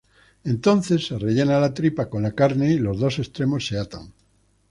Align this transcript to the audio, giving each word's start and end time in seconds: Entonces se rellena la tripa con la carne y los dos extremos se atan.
Entonces 0.43 1.05
se 1.05 1.19
rellena 1.19 1.59
la 1.59 1.75
tripa 1.75 2.09
con 2.09 2.23
la 2.23 2.31
carne 2.31 2.71
y 2.73 2.79
los 2.79 2.99
dos 2.99 3.19
extremos 3.19 3.67
se 3.67 3.77
atan. 3.77 4.11